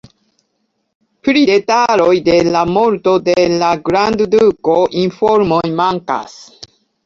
[1.27, 6.39] Pri detaloj de la morto de la grandduko informoj mankas.